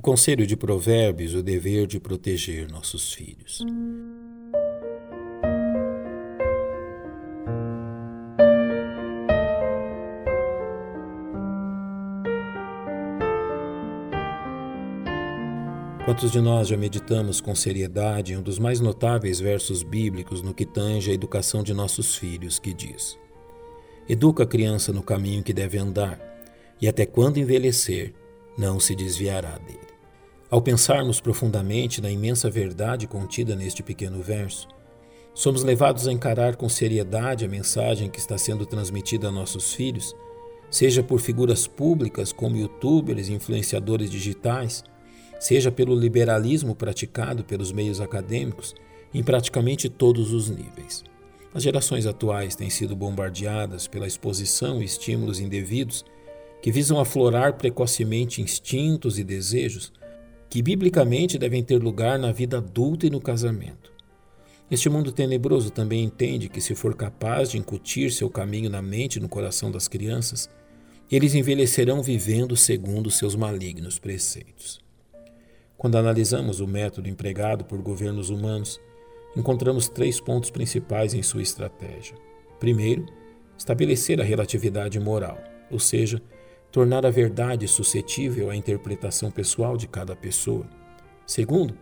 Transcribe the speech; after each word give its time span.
O 0.00 0.02
conselho 0.02 0.46
de 0.46 0.56
Provérbios, 0.56 1.34
o 1.34 1.42
dever 1.42 1.86
de 1.86 2.00
proteger 2.00 2.66
nossos 2.72 3.12
filhos. 3.12 3.62
Quantos 16.06 16.32
de 16.32 16.40
nós 16.40 16.68
já 16.68 16.78
meditamos 16.78 17.42
com 17.42 17.54
seriedade 17.54 18.32
em 18.32 18.38
um 18.38 18.42
dos 18.42 18.58
mais 18.58 18.80
notáveis 18.80 19.38
versos 19.38 19.82
bíblicos 19.82 20.40
no 20.40 20.54
que 20.54 20.64
tange 20.64 21.10
a 21.10 21.14
educação 21.14 21.62
de 21.62 21.74
nossos 21.74 22.16
filhos, 22.16 22.58
que 22.58 22.72
diz: 22.72 23.18
Educa 24.08 24.44
a 24.44 24.46
criança 24.46 24.94
no 24.94 25.02
caminho 25.02 25.42
que 25.42 25.52
deve 25.52 25.76
andar, 25.76 26.18
e 26.80 26.88
até 26.88 27.04
quando 27.04 27.36
envelhecer, 27.36 28.14
não 28.56 28.80
se 28.80 28.94
desviará 28.94 29.58
dele. 29.58 29.89
Ao 30.50 30.60
pensarmos 30.60 31.20
profundamente 31.20 32.00
na 32.00 32.10
imensa 32.10 32.50
verdade 32.50 33.06
contida 33.06 33.54
neste 33.54 33.84
pequeno 33.84 34.20
verso, 34.20 34.66
somos 35.32 35.62
levados 35.62 36.08
a 36.08 36.12
encarar 36.12 36.56
com 36.56 36.68
seriedade 36.68 37.44
a 37.44 37.48
mensagem 37.48 38.10
que 38.10 38.18
está 38.18 38.36
sendo 38.36 38.66
transmitida 38.66 39.28
a 39.28 39.30
nossos 39.30 39.72
filhos, 39.72 40.12
seja 40.68 41.04
por 41.04 41.20
figuras 41.20 41.68
públicas 41.68 42.32
como 42.32 42.56
youtubers 42.56 43.28
e 43.28 43.32
influenciadores 43.32 44.10
digitais, 44.10 44.82
seja 45.38 45.70
pelo 45.70 45.94
liberalismo 45.94 46.74
praticado 46.74 47.44
pelos 47.44 47.70
meios 47.70 48.00
acadêmicos 48.00 48.74
em 49.14 49.22
praticamente 49.22 49.88
todos 49.88 50.32
os 50.32 50.50
níveis. 50.50 51.04
As 51.54 51.62
gerações 51.62 52.06
atuais 52.06 52.56
têm 52.56 52.70
sido 52.70 52.96
bombardeadas 52.96 53.86
pela 53.86 54.06
exposição 54.06 54.82
e 54.82 54.84
estímulos 54.84 55.38
indevidos 55.38 56.04
que 56.60 56.72
visam 56.72 56.98
aflorar 56.98 57.52
precocemente 57.52 58.42
instintos 58.42 59.16
e 59.16 59.22
desejos 59.22 59.92
que 60.50 60.60
biblicamente 60.60 61.38
devem 61.38 61.62
ter 61.62 61.80
lugar 61.80 62.18
na 62.18 62.32
vida 62.32 62.58
adulta 62.58 63.06
e 63.06 63.10
no 63.10 63.20
casamento. 63.20 63.92
Este 64.68 64.90
mundo 64.90 65.12
tenebroso 65.12 65.70
também 65.70 66.02
entende 66.02 66.48
que, 66.48 66.60
se 66.60 66.74
for 66.74 66.96
capaz 66.96 67.52
de 67.52 67.58
incutir 67.58 68.10
seu 68.10 68.28
caminho 68.28 68.68
na 68.68 68.82
mente 68.82 69.16
e 69.16 69.20
no 69.20 69.28
coração 69.28 69.70
das 69.70 69.86
crianças, 69.86 70.50
eles 71.10 71.34
envelhecerão 71.34 72.02
vivendo 72.02 72.56
segundo 72.56 73.10
seus 73.10 73.36
malignos 73.36 73.98
preceitos. 73.98 74.80
Quando 75.78 75.96
analisamos 75.96 76.60
o 76.60 76.66
método 76.66 77.08
empregado 77.08 77.64
por 77.64 77.80
governos 77.80 78.28
humanos, 78.28 78.80
encontramos 79.36 79.88
três 79.88 80.20
pontos 80.20 80.50
principais 80.50 81.14
em 81.14 81.22
sua 81.22 81.42
estratégia. 81.42 82.16
Primeiro, 82.58 83.06
estabelecer 83.56 84.20
a 84.20 84.24
relatividade 84.24 84.98
moral, 84.98 85.38
ou 85.70 85.78
seja, 85.78 86.20
tornar 86.70 87.04
a 87.04 87.10
verdade 87.10 87.66
suscetível 87.66 88.50
à 88.50 88.56
interpretação 88.56 89.30
pessoal 89.30 89.76
de 89.76 89.88
cada 89.88 90.14
pessoa. 90.14 90.66
Segundo, 91.26 91.74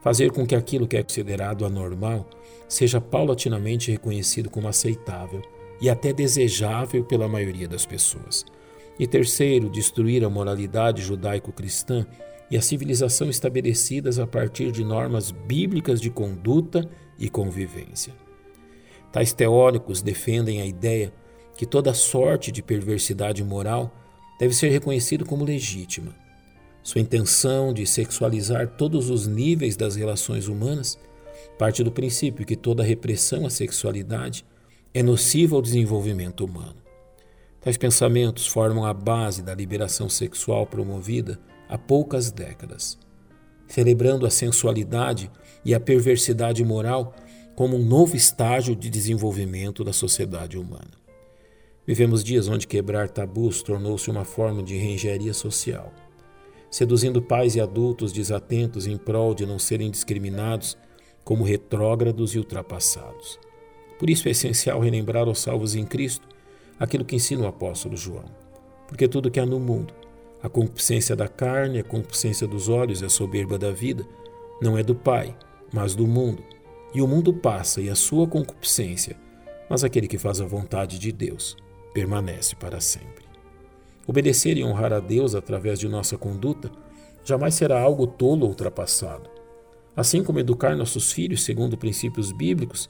fazer 0.00 0.32
com 0.32 0.46
que 0.46 0.54
aquilo 0.54 0.86
que 0.86 0.96
é 0.96 1.02
considerado 1.02 1.64
anormal 1.64 2.28
seja 2.68 3.00
paulatinamente 3.00 3.90
reconhecido 3.90 4.50
como 4.50 4.68
aceitável 4.68 5.42
e 5.80 5.88
até 5.88 6.12
desejável 6.12 7.04
pela 7.04 7.28
maioria 7.28 7.68
das 7.68 7.86
pessoas. 7.86 8.44
E 8.98 9.06
terceiro, 9.06 9.70
destruir 9.70 10.24
a 10.24 10.30
moralidade 10.30 11.02
judaico-cristã 11.02 12.06
e 12.50 12.56
a 12.56 12.62
civilização 12.62 13.30
estabelecidas 13.30 14.18
a 14.18 14.26
partir 14.26 14.70
de 14.70 14.84
normas 14.84 15.30
bíblicas 15.30 16.00
de 16.00 16.10
conduta 16.10 16.88
e 17.18 17.28
convivência. 17.28 18.12
Tais 19.10 19.32
teóricos 19.32 20.02
defendem 20.02 20.60
a 20.60 20.66
ideia 20.66 21.12
que 21.56 21.66
toda 21.66 21.94
sorte 21.94 22.50
de 22.50 22.62
perversidade 22.62 23.42
moral 23.42 24.01
deve 24.42 24.56
ser 24.56 24.70
reconhecido 24.70 25.24
como 25.24 25.44
legítima. 25.44 26.12
Sua 26.82 27.00
intenção 27.00 27.72
de 27.72 27.86
sexualizar 27.86 28.66
todos 28.76 29.08
os 29.08 29.24
níveis 29.24 29.76
das 29.76 29.94
relações 29.94 30.48
humanas 30.48 30.98
parte 31.56 31.84
do 31.84 31.92
princípio 31.92 32.44
que 32.44 32.56
toda 32.56 32.82
repressão 32.82 33.46
à 33.46 33.50
sexualidade 33.50 34.44
é 34.92 35.00
nociva 35.00 35.54
ao 35.54 35.62
desenvolvimento 35.62 36.44
humano. 36.44 36.74
Tais 37.60 37.76
pensamentos 37.76 38.44
formam 38.44 38.84
a 38.84 38.92
base 38.92 39.42
da 39.42 39.54
liberação 39.54 40.08
sexual 40.08 40.66
promovida 40.66 41.38
há 41.68 41.78
poucas 41.78 42.32
décadas, 42.32 42.98
celebrando 43.68 44.26
a 44.26 44.30
sensualidade 44.30 45.30
e 45.64 45.72
a 45.72 45.78
perversidade 45.78 46.64
moral 46.64 47.14
como 47.54 47.76
um 47.76 47.84
novo 47.84 48.16
estágio 48.16 48.74
de 48.74 48.90
desenvolvimento 48.90 49.84
da 49.84 49.92
sociedade 49.92 50.58
humana. 50.58 51.01
Vivemos 51.84 52.22
dias 52.22 52.46
onde 52.46 52.68
quebrar 52.68 53.08
tabus 53.08 53.60
tornou-se 53.60 54.08
uma 54.08 54.24
forma 54.24 54.62
de 54.62 54.76
engenharia 54.76 55.34
social, 55.34 55.92
seduzindo 56.70 57.20
pais 57.20 57.56
e 57.56 57.60
adultos 57.60 58.12
desatentos 58.12 58.86
em 58.86 58.96
prol 58.96 59.34
de 59.34 59.44
não 59.44 59.58
serem 59.58 59.90
discriminados 59.90 60.78
como 61.24 61.42
retrógrados 61.42 62.36
e 62.36 62.38
ultrapassados. 62.38 63.36
Por 63.98 64.08
isso 64.08 64.28
é 64.28 64.30
essencial 64.30 64.78
relembrar 64.78 65.26
aos 65.26 65.40
salvos 65.40 65.74
em 65.74 65.84
Cristo 65.84 66.28
aquilo 66.78 67.04
que 67.04 67.16
ensina 67.16 67.42
o 67.42 67.48
apóstolo 67.48 67.96
João. 67.96 68.26
Porque 68.86 69.08
tudo 69.08 69.30
que 69.30 69.40
há 69.40 69.46
no 69.46 69.58
mundo, 69.58 69.92
a 70.40 70.48
concupiscência 70.48 71.16
da 71.16 71.26
carne, 71.26 71.80
a 71.80 71.84
concupiscência 71.84 72.46
dos 72.46 72.68
olhos 72.68 73.00
e 73.00 73.06
a 73.06 73.08
soberba 73.08 73.58
da 73.58 73.72
vida, 73.72 74.06
não 74.60 74.78
é 74.78 74.84
do 74.84 74.94
Pai, 74.94 75.36
mas 75.72 75.96
do 75.96 76.06
mundo. 76.06 76.44
E 76.94 77.02
o 77.02 77.08
mundo 77.08 77.34
passa 77.34 77.80
e 77.80 77.90
a 77.90 77.96
sua 77.96 78.28
concupiscência, 78.28 79.16
mas 79.68 79.82
aquele 79.82 80.06
que 80.06 80.18
faz 80.18 80.40
a 80.40 80.46
vontade 80.46 80.96
de 80.96 81.10
Deus 81.10 81.56
permanece 81.92 82.56
para 82.56 82.80
sempre. 82.80 83.24
Obedecer 84.06 84.56
e 84.56 84.64
honrar 84.64 84.92
a 84.92 85.00
Deus 85.00 85.34
através 85.34 85.78
de 85.78 85.88
nossa 85.88 86.18
conduta 86.18 86.70
jamais 87.24 87.54
será 87.54 87.80
algo 87.80 88.06
tolo 88.06 88.42
ou 88.42 88.48
ultrapassado. 88.48 89.30
Assim 89.94 90.24
como 90.24 90.40
educar 90.40 90.76
nossos 90.76 91.12
filhos 91.12 91.44
segundo 91.44 91.76
princípios 91.76 92.32
bíblicos 92.32 92.88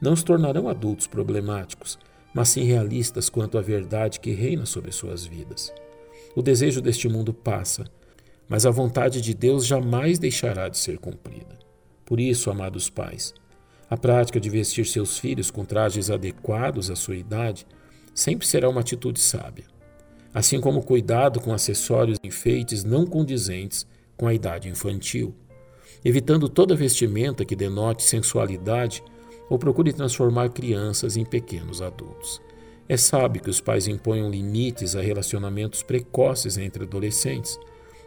não 0.00 0.12
os 0.12 0.22
tornarão 0.22 0.68
adultos 0.68 1.06
problemáticos, 1.06 1.98
mas 2.34 2.48
sim 2.48 2.64
realistas 2.64 3.28
quanto 3.28 3.58
à 3.58 3.60
verdade 3.60 4.20
que 4.20 4.32
reina 4.32 4.66
sobre 4.66 4.92
suas 4.92 5.24
vidas. 5.24 5.72
O 6.34 6.42
desejo 6.42 6.80
deste 6.80 7.08
mundo 7.08 7.32
passa, 7.32 7.84
mas 8.48 8.66
a 8.66 8.70
vontade 8.70 9.20
de 9.20 9.34
Deus 9.34 9.66
jamais 9.66 10.18
deixará 10.18 10.68
de 10.68 10.78
ser 10.78 10.98
cumprida. 10.98 11.58
Por 12.04 12.20
isso, 12.20 12.50
amados 12.50 12.90
pais, 12.90 13.32
a 13.88 13.96
prática 13.96 14.40
de 14.40 14.50
vestir 14.50 14.86
seus 14.86 15.18
filhos 15.18 15.50
com 15.50 15.64
trajes 15.64 16.10
adequados 16.10 16.90
à 16.90 16.96
sua 16.96 17.16
idade 17.16 17.66
sempre 18.14 18.46
será 18.46 18.68
uma 18.68 18.80
atitude 18.80 19.20
sábia, 19.20 19.64
assim 20.32 20.60
como 20.60 20.82
cuidado 20.82 21.40
com 21.40 21.52
acessórios 21.52 22.18
e 22.22 22.28
enfeites 22.28 22.84
não 22.84 23.04
condizentes 23.04 23.86
com 24.16 24.26
a 24.26 24.34
idade 24.34 24.68
infantil, 24.68 25.34
evitando 26.04 26.48
toda 26.48 26.76
vestimenta 26.76 27.44
que 27.44 27.56
denote 27.56 28.04
sensualidade 28.04 29.02
ou 29.50 29.58
procure 29.58 29.92
transformar 29.92 30.50
crianças 30.50 31.16
em 31.16 31.24
pequenos 31.24 31.82
adultos. 31.82 32.40
É 32.88 32.96
sábio 32.96 33.42
que 33.42 33.50
os 33.50 33.60
pais 33.60 33.88
imponham 33.88 34.30
limites 34.30 34.94
a 34.94 35.00
relacionamentos 35.00 35.82
precoces 35.82 36.58
entre 36.58 36.84
adolescentes, 36.84 37.58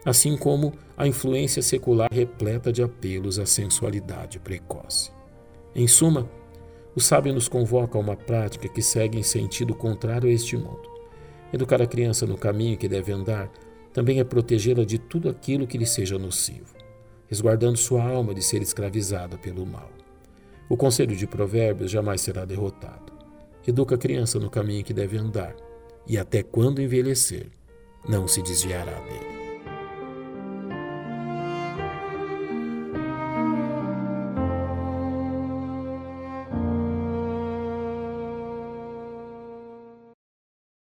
assim 0.06 0.38
como 0.38 0.74
a 0.96 1.08
influência 1.08 1.62
secular 1.62 2.10
repleta 2.12 2.72
de 2.72 2.84
apelos 2.84 3.40
à 3.40 3.46
sensualidade 3.46 4.40
precoce. 4.40 5.12
Em 5.76 5.88
suma, 5.88 6.30
o 6.98 7.00
sábio 7.00 7.32
nos 7.32 7.48
convoca 7.48 7.96
a 7.96 8.02
uma 8.02 8.16
prática 8.16 8.68
que 8.68 8.82
segue 8.82 9.20
em 9.20 9.24
sentido 9.24 9.76
contrário 9.76 10.28
a 10.28 10.34
este 10.34 10.58
mundo. 10.58 10.90
Educar 11.54 11.80
a 11.80 11.86
criança 11.86 12.26
no 12.26 12.36
caminho 12.36 12.76
que 12.76 12.88
deve 12.88 13.12
andar 13.12 13.52
também 13.94 14.20
é 14.20 14.24
protegê-la 14.24 14.84
de 14.84 14.98
tudo 14.98 15.30
aquilo 15.30 15.68
que 15.68 15.78
lhe 15.78 15.86
seja 15.86 16.18
nocivo, 16.18 16.74
resguardando 17.28 17.78
sua 17.78 18.02
alma 18.04 18.34
de 18.34 18.42
ser 18.42 18.64
escravizada 18.64 19.38
pelo 19.38 19.64
mal. 19.64 19.92
O 20.68 20.76
conselho 20.76 21.16
de 21.16 21.28
Provérbios 21.28 21.92
jamais 21.92 22.22
será 22.22 22.46
derrotado. 22.46 23.14
Educa 23.68 23.94
a 23.94 24.00
criança 24.00 24.40
no 24.40 24.50
caminho 24.50 24.84
que 24.84 24.92
deve 24.92 25.20
andar, 25.20 25.56
e 26.08 26.18
até 26.18 26.42
quando 26.42 26.82
envelhecer, 26.82 27.52
não 28.10 28.28
se 28.28 28.42
desviará 28.42 29.00
dele. 29.02 29.37